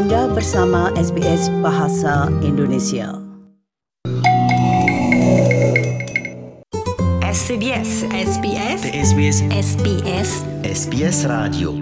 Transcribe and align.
Anda 0.00 0.32
bersama 0.32 0.88
SBS 0.96 1.52
Bahasa 1.60 2.32
Indonesia. 2.40 3.20
SBS 7.20 8.08
SBS 8.08 8.80
SBS 8.96 9.44
SBS 9.52 10.30
SBS 10.64 11.28
Radio 11.28 11.76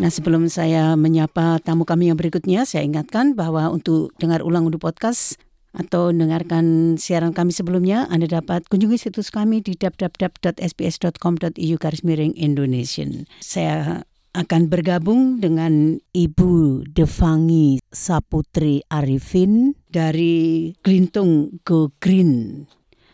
Nah, 0.00 0.08
sebelum 0.08 0.48
saya 0.48 0.96
menyapa 0.96 1.60
tamu 1.60 1.84
kami 1.84 2.08
yang 2.08 2.16
berikutnya, 2.16 2.64
saya 2.64 2.88
ingatkan 2.88 3.36
bahwa 3.36 3.68
untuk 3.68 4.16
dengar 4.16 4.40
ulang 4.40 4.64
untuk 4.64 4.80
podcast 4.80 5.36
atau 5.76 6.08
dengarkan 6.08 6.96
siaran 6.96 7.36
kami 7.36 7.52
sebelumnya, 7.52 8.08
Anda 8.08 8.40
dapat 8.40 8.64
kunjungi 8.72 8.96
situs 8.96 9.28
kami 9.28 9.60
di 9.60 9.76
www.sbs.com.au 9.76 11.74
garis 11.76 12.00
miring 12.00 12.32
Indonesian. 12.32 13.28
Saya 13.44 14.08
akan 14.34 14.66
bergabung 14.66 15.38
dengan 15.38 15.94
Ibu 16.10 16.84
Devangi 16.90 17.78
Saputri 17.86 18.82
Arifin 18.90 19.78
dari 19.86 20.74
Glintung 20.82 21.62
Go 21.62 21.94
Green. 22.02 22.66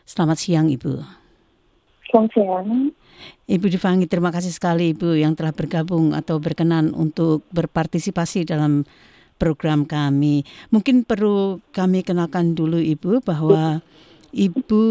Selamat 0.09 0.41
siang, 0.41 0.73
Ibu. 0.73 0.97
Selamat 2.09 2.31
siang. 2.33 2.69
Ibu 3.47 3.67
Devangi, 3.69 4.09
terima 4.09 4.33
kasih 4.33 4.49
sekali 4.49 4.97
Ibu 4.97 5.21
yang 5.21 5.37
telah 5.37 5.53
bergabung 5.53 6.17
atau 6.17 6.41
berkenan 6.41 6.97
untuk 6.97 7.45
berpartisipasi 7.53 8.49
dalam 8.49 8.89
program 9.37 9.85
kami. 9.85 10.49
Mungkin 10.73 11.05
perlu 11.05 11.61
kami 11.77 12.01
kenalkan 12.01 12.57
dulu 12.57 12.81
Ibu 12.81 13.21
bahwa 13.21 13.85
Ibu 14.33 14.83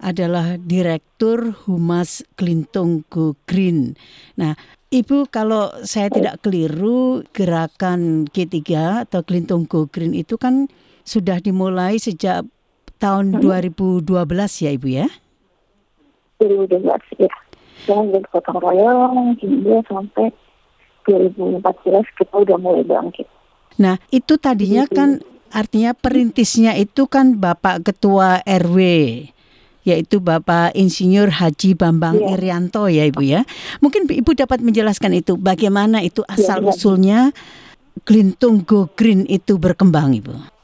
adalah 0.00 0.56
Direktur 0.56 1.52
Humas 1.64 2.24
Kelintung 2.34 3.04
Go 3.12 3.36
Green. 3.44 3.94
Nah, 4.40 4.56
Ibu 4.90 5.30
kalau 5.30 5.70
saya 5.86 6.10
tidak 6.10 6.42
keliru 6.42 7.22
gerakan 7.30 8.26
G3 8.26 8.58
atau 9.06 9.22
Kelintung 9.22 9.70
Go 9.70 9.86
Green 9.86 10.16
itu 10.16 10.34
kan 10.34 10.66
sudah 11.06 11.38
dimulai 11.38 12.00
sejak 12.00 12.42
tahun 12.98 13.38
2012 13.38 14.02
ya 14.66 14.70
Ibu 14.74 14.88
ya? 14.90 15.08
2012 16.42 17.22
ya. 17.22 17.32
Saya 17.86 18.02
dari 18.12 18.26
gotong 18.28 18.58
royong 18.60 19.36
hingga 19.40 19.80
sampai 19.88 20.28
2014 21.08 22.18
kita 22.18 22.34
udah 22.34 22.58
mulai 22.60 22.84
bangkit. 22.84 23.24
Nah, 23.80 23.96
itu 24.12 24.36
tadinya 24.36 24.84
kan 24.84 25.24
artinya 25.48 25.96
perintisnya 25.96 26.76
itu 26.76 27.08
kan 27.08 27.40
Bapak 27.40 27.88
Ketua 27.88 28.44
RW 28.44 28.78
yaitu 29.84 30.20
Bapak 30.20 30.76
Insinyur 30.76 31.32
Haji 31.32 31.72
Bambang 31.76 32.20
Iya. 32.20 32.36
Irianto 32.36 32.84
ya 32.86 33.08
Ibu 33.08 33.22
ya. 33.24 33.40
Mungkin 33.80 34.04
Ibu 34.08 34.36
dapat 34.36 34.60
menjelaskan 34.60 35.16
itu 35.16 35.40
bagaimana 35.40 36.04
itu 36.04 36.20
asal 36.28 36.64
iya. 36.64 36.68
usulnya 36.68 37.20
Glintung 38.04 38.64
Go 38.64 38.88
Green 38.92 39.24
itu 39.28 39.56
berkembang 39.56 40.16
Ibu. 40.16 40.60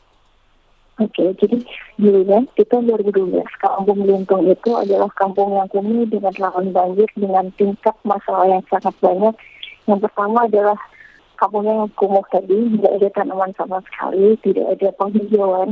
Oke, 0.97 1.29
jadi 1.37 1.61
dulunya 2.01 2.41
di 2.57 2.65
tahun 2.65 2.89
2012 2.89 3.45
kampung 3.61 4.01
Lintung 4.09 4.49
itu 4.49 4.71
adalah 4.73 5.13
kampung 5.13 5.53
yang 5.53 5.69
kumuh 5.69 6.09
dengan 6.09 6.33
rawan 6.33 6.73
banjir 6.73 7.05
dengan 7.13 7.53
tingkat 7.61 7.93
masalah 8.01 8.49
yang 8.49 8.65
sangat 8.73 8.97
banyak. 9.05 9.37
Yang 9.85 10.01
pertama 10.09 10.49
adalah 10.49 10.79
kampungnya 11.37 11.85
yang 11.85 11.93
kumuh 12.01 12.25
tadi, 12.33 12.81
tidak 12.81 12.93
ada 12.97 13.09
tanaman 13.13 13.53
sama 13.61 13.85
sekali, 13.85 14.41
tidak 14.41 14.67
ada 14.73 14.89
penghijauan. 14.97 15.71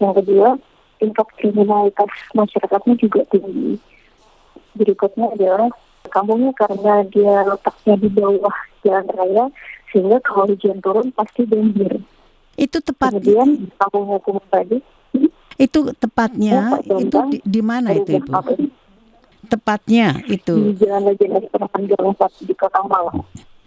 Yang 0.00 0.12
kedua, 0.24 0.48
tingkat 1.02 1.26
kriminalitas 1.34 2.10
masyarakatnya 2.38 2.94
juga 3.02 3.26
tinggi. 3.34 3.74
Berikutnya 4.78 5.34
adalah 5.34 5.74
kampungnya 6.14 6.54
karena 6.54 7.02
dia 7.10 7.42
letaknya 7.42 7.94
di 7.98 8.08
bawah 8.14 8.56
jalan 8.86 9.06
raya, 9.10 9.44
sehingga 9.90 10.22
kalau 10.22 10.46
hujan 10.54 10.78
turun 10.78 11.10
pasti 11.10 11.42
banjir. 11.42 11.98
Itu 12.54 12.78
tepat 12.78 13.18
Kemudian 13.18 13.66
kampung 13.74 14.06
hukum 14.06 14.38
tadi 14.46 14.78
itu 15.60 15.80
tepatnya 15.94 16.80
Bapak 16.80 17.00
itu 17.00 17.18
di, 17.30 17.38
di 17.44 17.60
mana 17.62 17.92
itu 17.92 18.18
Ibu? 18.18 18.32
di 18.32 18.66
Tepatnya 19.46 20.22
itu 20.30 20.74
Jalan 20.80 21.12
Lejen 21.12 21.38
Penapan 21.50 21.82
Jalan 21.86 22.14
4 22.16 22.48
di 22.48 22.54
Kota 22.56 22.80
Malang. 22.86 23.20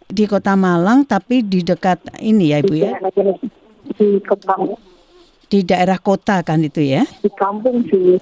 di 0.06 0.24
Kota 0.26 0.54
Malang 0.58 1.06
tapi 1.06 1.46
di 1.46 1.62
dekat 1.62 2.00
ini 2.20 2.52
ya 2.52 2.58
Ibu 2.64 2.74
Di 2.74 2.82
ya, 2.82 2.92
Jalan 3.00 3.38
di 3.96 4.08
Kota 4.26 4.56
di 5.56 5.64
daerah 5.64 5.96
kota 5.96 6.44
kan 6.44 6.60
itu 6.60 6.84
ya. 6.84 7.08
di 7.24 7.32
kampung 7.32 7.80
sih. 7.88 8.20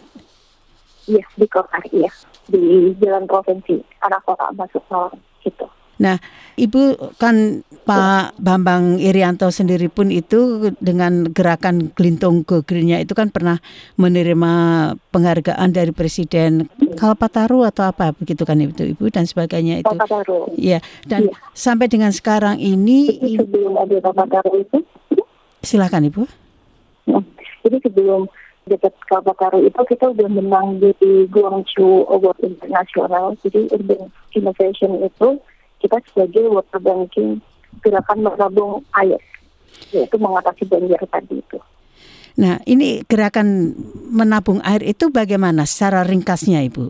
Iya 1.09 1.25
di 1.33 1.47
kota 1.49 1.81
iya 1.89 2.13
di 2.45 2.93
jalan 3.01 3.25
provinsi 3.25 3.81
arah 4.05 4.21
kota 4.21 4.53
masuk 4.53 4.85
Malang 4.93 5.17
gitu. 5.41 5.65
Nah, 5.97 6.17
Ibu 6.53 7.13
kan 7.17 7.65
Pak 7.85 8.37
Bambang 8.37 9.01
Irianto 9.01 9.49
sendiri 9.49 9.89
pun 9.89 10.13
itu 10.13 10.69
dengan 10.77 11.25
gerakan 11.29 11.89
Glintung 11.93 12.45
Go 12.45 12.61
Green-nya 12.61 13.01
itu 13.01 13.17
kan 13.17 13.33
pernah 13.33 13.57
menerima 13.97 14.53
penghargaan 15.09 15.69
dari 15.73 15.89
Presiden 15.89 16.69
Kalpataru 16.97 17.65
atau 17.65 17.89
apa 17.89 18.13
begitu 18.13 18.45
kan 18.45 18.61
itu 18.61 18.93
Ibu 18.93 19.09
dan 19.09 19.25
sebagainya 19.25 19.81
itu. 19.81 19.89
Kota 19.89 20.05
Baru. 20.05 20.49
Iya, 20.53 20.79
dan 21.09 21.29
Iya. 21.29 21.35
sampai 21.57 21.89
dengan 21.89 22.13
sekarang 22.13 22.61
ini 22.61 23.17
sebelum 23.41 23.73
ada 23.81 23.97
Kota 23.97 24.23
Baru 24.29 24.61
itu, 24.61 24.77
silakan 25.65 26.09
Ibu. 26.13 26.42
Nah, 27.09 27.23
jadi 27.63 27.77
sebelum 27.83 28.27
dekat 28.63 28.95
Kota 29.11 29.33
Baru 29.35 29.59
itu 29.67 29.81
kita 29.87 30.15
udah 30.15 30.29
menang 30.31 30.79
di 30.79 31.27
Guangzhou 31.27 32.07
Award 32.07 32.39
Internasional. 32.43 33.35
Jadi 33.43 33.67
Urban 33.75 34.07
Innovation 34.35 35.03
itu 35.03 35.39
kita 35.83 35.99
sebagai 36.11 36.47
water 36.47 36.79
banking 36.79 37.43
gerakan 37.83 38.23
menabung 38.23 38.87
air 38.95 39.19
yaitu 39.91 40.15
mengatasi 40.15 40.63
banjir 40.69 41.01
tadi 41.11 41.43
itu. 41.43 41.59
Nah, 42.33 42.57
ini 42.65 43.05
gerakan 43.05 43.77
menabung 44.09 44.57
air 44.65 44.81
itu 44.81 45.11
bagaimana 45.13 45.69
secara 45.69 46.01
ringkasnya 46.01 46.65
Ibu? 46.65 46.89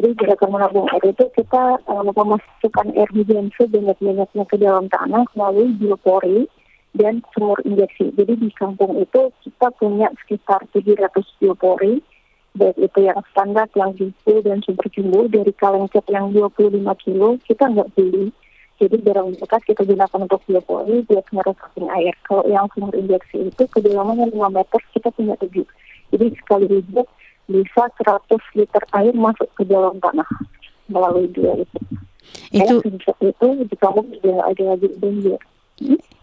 Jadi 0.00 0.12
gerakan 0.16 0.50
menabung 0.56 0.86
air 0.94 1.04
itu 1.10 1.24
kita 1.36 1.82
uh, 1.84 2.02
memasukkan 2.06 2.86
air 2.96 3.10
hujan 3.12 3.52
sebanyak-banyaknya 3.58 4.44
ke 4.46 4.56
dalam 4.56 4.88
tanah 4.88 5.26
melalui 5.36 5.74
biopori 5.76 6.48
dan 6.94 7.20
sumur 7.34 7.58
injeksi. 7.66 8.14
Jadi 8.14 8.38
di 8.38 8.50
kampung 8.54 8.94
itu 9.02 9.34
kita 9.42 9.68
punya 9.76 10.08
sekitar 10.22 10.62
700 10.70 11.10
biopori, 11.42 11.98
baik 12.54 12.78
itu 12.78 12.98
yang 13.02 13.18
standar, 13.34 13.66
yang 13.74 13.90
jumbo 13.98 14.34
dan 14.46 14.62
super 14.62 14.86
jumbo 14.94 15.26
dari 15.26 15.50
kaleng 15.58 15.90
cat 15.90 16.06
yang 16.06 16.30
25 16.30 16.70
kilo 17.02 17.28
kita 17.44 17.64
nggak 17.66 17.90
beli. 17.98 18.30
Jadi 18.74 18.96
barang 19.06 19.38
bekas 19.38 19.62
kita 19.66 19.86
gunakan 19.86 20.26
untuk 20.26 20.42
biopori 20.46 21.06
buat 21.06 21.26
ngerusakin 21.30 21.86
air. 21.94 22.14
Kalau 22.26 22.42
yang 22.46 22.66
sumur 22.74 22.94
injeksi 22.94 23.50
itu 23.50 23.62
kedalamannya 23.70 24.30
5 24.30 24.38
meter 24.54 24.80
kita 24.94 25.10
punya 25.14 25.34
7. 25.38 25.50
Jadi 26.14 26.26
sekali 26.38 26.66
hujan 26.70 27.06
bisa 27.50 27.82
100 27.90 28.58
liter 28.58 28.84
air 28.94 29.14
masuk 29.14 29.50
ke 29.58 29.62
dalam 29.66 29.98
tanah 29.98 30.26
melalui 30.88 31.28
dua 31.32 31.58
itu. 31.58 31.78
Itu 32.54 32.74
itu 33.20 33.46
di 33.66 33.76
kampung 33.76 34.08
juga 34.14 34.46
ada 34.46 34.62
lagi 34.74 34.88
banjir. 34.96 35.40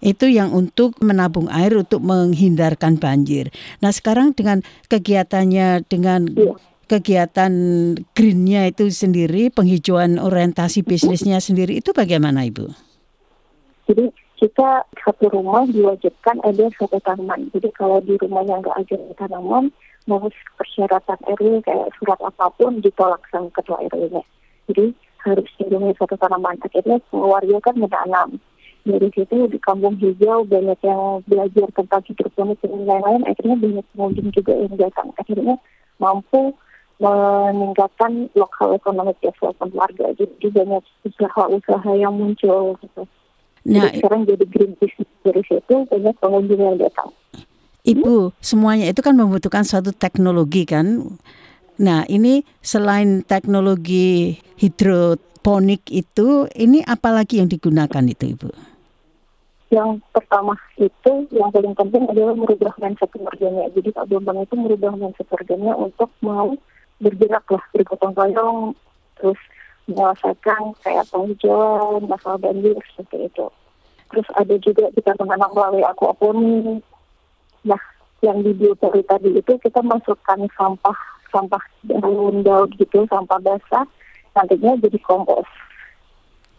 Itu 0.01 0.25
yang 0.25 0.50
untuk 0.51 0.97
menabung 1.03 1.45
air 1.53 1.78
untuk 1.78 2.01
menghindarkan 2.01 2.97
banjir. 2.97 3.53
Nah, 3.85 3.94
sekarang 3.94 4.34
dengan 4.34 4.66
kegiatannya 4.89 5.85
dengan 5.85 6.25
Iya. 6.34 6.57
kegiatan 6.89 7.53
greennya 8.12 8.67
itu 8.67 8.91
sendiri, 8.91 9.53
penghijauan 9.53 10.19
orientasi 10.19 10.84
bisnisnya 10.84 11.39
sendiri 11.39 11.79
itu 11.79 11.95
bagaimana 11.95 12.44
Ibu? 12.50 12.67
Jadi 13.88 14.12
kita 14.41 14.84
satu 15.00 15.29
rumah 15.31 15.69
diwajibkan 15.69 16.41
ada 16.44 16.66
satu 16.75 16.97
tanaman. 17.00 17.47
Jadi 17.53 17.69
kalau 17.78 18.01
di 18.01 18.18
rumahnya 18.18 18.59
nggak 18.59 18.78
ada 18.83 18.97
tanaman, 19.22 19.69
mau 20.09 20.25
persyaratan 20.57 21.19
RW 21.38 21.62
kayak 21.62 21.94
surat 21.95 22.19
apa 22.19 22.50
pun 22.57 22.81
ditolak 22.81 23.22
sama 23.29 23.53
ketua 23.53 23.79
RW-nya. 23.85 24.25
Jadi 24.68 24.97
harus 25.22 25.47
dilindungi 25.62 25.94
satu 25.95 26.18
tanaman. 26.18 26.57
Akhirnya 26.66 26.97
semua 27.07 27.38
warga 27.38 27.57
kan 27.62 27.75
menanam. 27.78 28.29
Dari 28.81 29.09
situ 29.14 29.46
di 29.46 29.59
kampung 29.62 29.94
hijau 30.01 30.42
banyak 30.50 30.80
yang 30.81 31.22
belajar 31.30 31.68
tentang 31.78 32.01
hidroponik 32.01 32.57
dan 32.66 32.81
lain-lain. 32.89 33.22
Akhirnya 33.30 33.57
banyak 33.62 33.86
pengunjung 33.94 34.30
juga 34.33 34.54
yang 34.57 34.74
datang. 34.74 35.13
Akhirnya 35.22 35.56
mampu 36.01 36.57
meningkatkan 37.01 38.30
lokal 38.38 38.78
ekonomi 38.78 39.13
development 39.22 39.74
warga. 39.74 40.13
Jadi 40.18 40.48
banyak 40.50 40.81
usaha-usaha 41.06 41.92
yang 41.98 42.13
muncul 42.18 42.78
gitu. 42.81 43.06
Nah, 43.62 43.86
Jadi 43.89 44.01
sekarang 44.01 44.22
jadi 44.25 44.45
green 44.50 44.74
business 44.81 45.10
dari 45.22 45.42
situ 45.45 45.75
banyak 45.86 46.16
pengunjung 46.18 46.62
yang 46.62 46.78
datang. 46.81 47.10
Ibu, 47.81 48.38
semuanya 48.42 48.89
itu 48.89 49.01
kan 49.01 49.18
membutuhkan 49.18 49.66
suatu 49.66 49.89
teknologi 49.94 50.69
kan. 50.69 51.18
Nah, 51.81 52.06
ini 52.06 52.45
selain 52.62 53.25
teknologi 53.25 54.38
hidroponik 54.62 55.31
itu, 55.90 56.46
ini 56.54 56.86
apalagi 56.86 57.42
yang 57.42 57.50
digunakan 57.50 58.04
itu, 58.06 58.38
Ibu? 58.38 58.50
Yang 59.72 60.04
pertama 60.12 60.54
itu 60.76 61.12
yang 61.32 61.48
paling 61.50 61.72
penting 61.72 62.04
adalah 62.12 62.36
merubah 62.36 62.76
mindset 62.78 63.08
keluarganya. 63.16 63.72
Jadi 63.72 63.96
Pak 63.96 64.06
Bambang 64.12 64.44
itu 64.44 64.56
merubah 64.60 64.92
mindset 65.00 65.26
keluarganya 65.32 65.74
untuk 65.80 66.12
mau 66.20 66.52
bergerak 67.00 67.48
lah, 67.48 67.64
bergotong 67.72 68.14
royong, 68.14 68.60
terus 69.16 69.40
menyelesaikan 69.88 70.76
kayak 70.84 71.08
penghijauan, 71.10 72.04
masalah 72.06 72.38
banjir 72.38 72.78
seperti 72.94 73.32
itu. 73.32 73.48
terus 74.12 74.28
ada 74.36 74.56
juga 74.60 74.92
kita 74.92 75.16
menanam 75.24 75.56
melalui 75.56 75.88
aquaponik. 75.88 76.84
Nah, 77.64 77.80
yang 78.20 78.44
di 78.44 78.52
biopori 78.52 79.08
tadi 79.08 79.40
itu 79.40 79.56
kita 79.56 79.80
masukkan 79.80 80.52
sampah 80.52 81.00
sampah 81.32 81.64
daun-daun 81.88 82.68
gitu, 82.76 83.08
sampah 83.08 83.40
basah, 83.40 83.88
nantinya 84.36 84.80
jadi 84.80 85.00
kompos. 85.04 85.48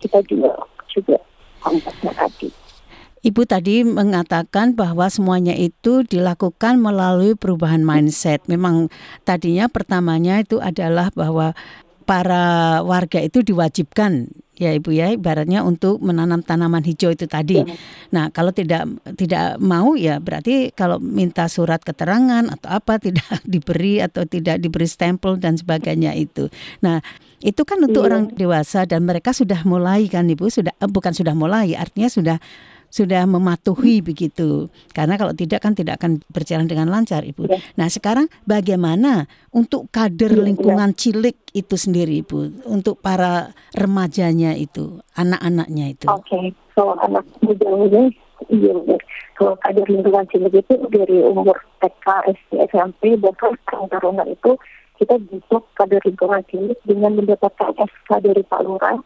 Kita 0.02 0.18
juga 0.26 0.52
juga 0.90 1.18
komposnya 1.62 2.12
tadi. 2.16 2.48
Ibu 3.22 3.46
tadi 3.46 3.86
mengatakan 3.86 4.74
bahwa 4.74 5.06
semuanya 5.06 5.54
itu 5.54 6.02
dilakukan 6.02 6.82
melalui 6.82 7.38
perubahan 7.38 7.86
mindset. 7.86 8.42
Memang 8.50 8.90
tadinya 9.22 9.70
pertamanya 9.70 10.42
itu 10.42 10.58
adalah 10.58 11.14
bahwa 11.14 11.54
para 12.02 12.82
warga 12.82 13.22
itu 13.22 13.46
diwajibkan 13.46 14.26
ya 14.62 14.70
Ibu 14.76 14.90
ya 14.94 15.10
ibaratnya 15.10 15.64
untuk 15.66 15.98
menanam 15.98 16.44
tanaman 16.44 16.84
hijau 16.86 17.10
itu 17.10 17.26
tadi. 17.26 17.62
Ya. 17.62 17.66
Nah, 18.14 18.24
kalau 18.30 18.54
tidak 18.54 18.86
tidak 19.18 19.58
mau 19.58 19.98
ya 19.98 20.22
berarti 20.22 20.70
kalau 20.70 21.02
minta 21.02 21.50
surat 21.50 21.82
keterangan 21.82 22.46
atau 22.46 22.68
apa 22.70 23.00
tidak 23.06 23.42
diberi 23.42 23.98
atau 23.98 24.22
tidak 24.22 24.62
diberi 24.62 24.86
stempel 24.86 25.40
dan 25.40 25.58
sebagainya 25.58 26.14
itu. 26.14 26.46
Nah, 26.84 27.02
itu 27.42 27.62
kan 27.66 27.82
untuk 27.82 28.06
ya. 28.06 28.14
orang 28.14 28.24
dewasa 28.32 28.86
dan 28.86 29.02
mereka 29.02 29.34
sudah 29.34 29.66
mulai 29.66 30.06
kan 30.06 30.30
Ibu 30.30 30.46
sudah 30.46 30.72
eh, 30.72 30.90
bukan 30.90 31.10
sudah 31.10 31.34
mulai 31.34 31.74
artinya 31.74 32.06
sudah 32.06 32.38
sudah 32.92 33.24
mematuhi 33.24 34.04
begitu. 34.04 34.68
Karena 34.92 35.16
kalau 35.16 35.32
tidak 35.32 35.64
kan 35.64 35.72
tidak 35.72 35.96
akan 35.96 36.20
berjalan 36.28 36.68
dengan 36.68 36.92
lancar, 36.92 37.24
Ibu. 37.24 37.48
Ya. 37.48 37.56
Nah, 37.80 37.88
sekarang 37.88 38.28
bagaimana 38.44 39.24
untuk 39.48 39.88
kader 39.88 40.36
ya, 40.36 40.44
lingkungan 40.44 40.92
ya. 40.92 40.98
cilik 41.00 41.36
itu 41.56 41.74
sendiri, 41.80 42.20
Ibu, 42.20 42.68
untuk 42.68 43.00
para 43.00 43.56
remajanya 43.72 44.52
itu, 44.52 45.00
anak-anaknya 45.16 45.96
itu? 45.96 46.06
Oke, 46.12 46.28
okay. 46.28 46.44
kalau 46.76 46.92
anak 47.00 47.24
muda 47.40 47.64
ini 47.88 48.12
iya 48.52 48.76
Kalau 49.40 49.56
kader 49.64 49.88
lingkungan 49.88 50.28
cilik 50.28 50.52
itu 50.52 50.74
dari 50.92 51.24
umur 51.24 51.56
TK, 51.80 52.06
SD, 52.28 52.50
SMP, 52.68 53.16
bahkan 53.16 53.56
taruna 53.88 54.28
itu 54.28 54.60
kita 55.02 55.18
butuh 55.18 55.62
kader 55.74 56.02
lingkungan 56.06 56.46
cilik 56.46 56.78
dengan 56.86 57.18
mendapatkan 57.18 57.74
SK 57.74 58.10
dari 58.22 58.42
Pak 58.46 58.62
Lurah 58.62 59.02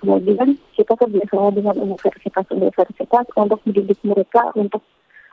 Kemudian 0.00 0.60
kita 0.76 0.92
kerjasama 0.92 1.56
dengan 1.56 1.76
universitas-universitas 1.80 3.26
untuk 3.32 3.58
mendidik 3.64 3.96
mereka 4.04 4.52
untuk 4.52 4.84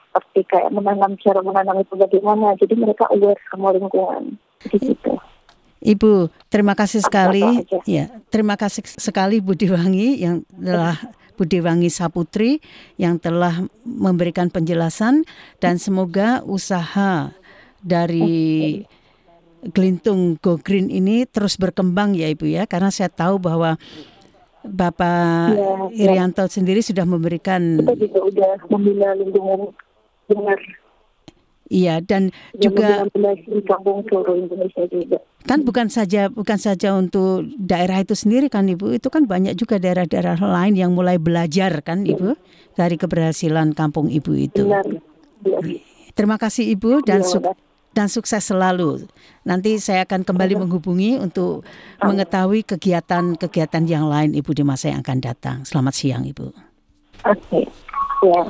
seperti 0.08 0.46
kayak 0.48 0.72
menanam 0.72 1.20
cara 1.20 1.44
menanam 1.44 1.84
itu 1.84 1.94
bagaimana. 2.00 2.56
Jadi 2.56 2.74
mereka 2.80 3.06
aware 3.12 3.40
sama 3.52 3.76
lingkungan. 3.76 4.40
Di 4.64 4.78
situ. 4.80 5.14
Ibu, 5.84 6.32
terima 6.48 6.80
kasih 6.80 7.04
sekali. 7.04 7.44
Ya, 7.84 8.08
terima 8.32 8.56
kasih 8.56 8.88
sekali 8.88 9.44
Bu 9.44 9.52
Dewangi 9.52 10.24
yang 10.24 10.48
telah 10.48 10.96
Bu 11.36 11.44
Dewangi 11.44 11.92
Saputri 11.92 12.64
yang 12.96 13.20
telah 13.20 13.68
memberikan 13.84 14.48
penjelasan 14.48 15.28
dan 15.60 15.76
semoga 15.76 16.40
usaha 16.48 17.36
dari 17.84 18.80
Gelintung 19.72 20.36
Go 20.44 20.60
Green 20.60 20.92
ini 20.92 21.24
terus 21.24 21.56
berkembang 21.56 22.18
ya 22.18 22.28
Ibu 22.28 22.50
ya 22.52 22.64
karena 22.68 22.92
saya 22.92 23.08
tahu 23.08 23.40
bahwa 23.40 23.80
Bapak 24.64 25.60
ya, 25.60 26.08
Irianto 26.08 26.48
ya. 26.48 26.52
sendiri 26.52 26.80
sudah 26.80 27.04
memberikan 27.04 27.84
kita 27.84 27.96
juga 28.00 28.20
sudah 28.32 28.54
membina 28.72 29.12
lingkungan 29.16 29.76
benar. 30.32 30.60
Iya 31.72 32.04
dan 32.04 32.32
juga 32.60 33.08
di 33.10 33.60
kampung 33.66 34.04
seluruh 34.08 34.36
Indonesia 34.36 34.84
juga. 34.88 35.20
Kan 35.44 35.68
bukan 35.68 35.92
saja 35.92 36.32
bukan 36.32 36.56
saja 36.56 36.96
untuk 36.96 37.44
daerah 37.60 38.00
itu 38.00 38.16
sendiri 38.16 38.48
kan 38.48 38.68
Ibu, 38.68 38.96
itu 39.00 39.12
kan 39.12 39.28
banyak 39.28 39.56
juga 39.60 39.80
daerah-daerah 39.80 40.40
lain 40.40 40.80
yang 40.80 40.92
mulai 40.96 41.20
belajar 41.20 41.84
kan 41.84 42.08
Ibu 42.08 42.36
dari 42.80 42.96
keberhasilan 42.96 43.76
kampung 43.76 44.08
Ibu 44.08 44.32
itu. 44.38 44.64
Benar. 44.64 44.86
Ya. 45.44 45.60
Terima 46.16 46.40
kasih 46.40 46.72
Ibu 46.78 47.04
dan 47.04 47.26
ya, 47.26 47.52
dan 47.94 48.10
sukses 48.10 48.42
selalu. 48.44 49.06
Nanti 49.46 49.78
saya 49.78 50.04
akan 50.04 50.26
kembali 50.26 50.58
menghubungi 50.60 51.22
untuk 51.22 51.64
mengetahui 52.02 52.66
kegiatan-kegiatan 52.66 53.86
yang 53.86 54.10
lain 54.10 54.34
Ibu 54.34 54.52
di 54.52 54.66
masa 54.66 54.92
yang 54.92 55.06
akan 55.06 55.20
datang. 55.22 55.58
Selamat 55.64 55.94
siang 55.94 56.26
Ibu. 56.26 56.50
Oke. 57.24 57.62
Ya. 58.26 58.42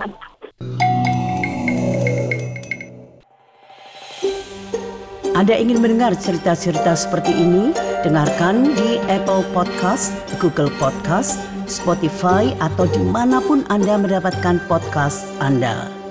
Anda 5.34 5.57
ingin 5.57 5.81
mendengar 5.81 6.13
cerita-cerita 6.13 6.94
seperti 6.94 7.34
ini? 7.34 7.74
Dengarkan 8.06 8.69
di 8.78 9.01
Apple 9.10 9.42
Podcast, 9.50 10.13
Google 10.38 10.69
Podcast, 10.78 11.42
Spotify, 11.66 12.54
atau 12.62 12.86
di 12.86 13.01
mana 13.01 13.42
pun 13.42 13.66
Anda 13.74 13.98
mendapatkan 13.98 14.62
podcast 14.69 15.25
Anda. 15.42 16.02